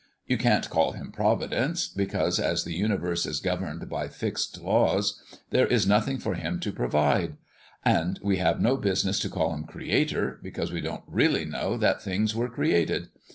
You 0.25 0.35
can't 0.39 0.67
call 0.67 0.93
Him 0.93 1.11
Providence, 1.11 1.87
because, 1.87 2.39
as 2.39 2.63
the 2.63 2.73
universe 2.73 3.27
is 3.27 3.39
governed 3.39 3.87
by 3.87 4.07
fixed 4.07 4.59
laws, 4.59 5.21
there 5.51 5.67
is 5.67 5.85
nothing 5.85 6.17
for 6.17 6.33
him 6.33 6.59
to 6.61 6.71
provide; 6.71 7.37
and 7.85 8.19
we 8.23 8.37
have 8.37 8.59
no 8.59 8.77
business 8.77 9.19
to 9.19 9.29
call 9.29 9.53
Him 9.53 9.65
Creator, 9.65 10.39
because 10.41 10.71
we 10.71 10.81
don't 10.81 11.03
really 11.05 11.45
know 11.45 11.77
that 11.77 12.01
things 12.01 12.33
were 12.33 12.49
created. 12.49 13.09